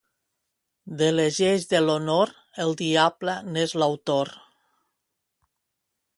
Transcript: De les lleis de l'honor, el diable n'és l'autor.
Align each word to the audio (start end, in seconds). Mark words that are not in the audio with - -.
De 1.01 1.09
les 1.17 1.37
lleis 1.43 1.67
de 1.73 1.81
l'honor, 1.83 2.33
el 2.65 2.75
diable 2.81 3.37
n'és 3.53 3.77
l'autor. 3.83 4.35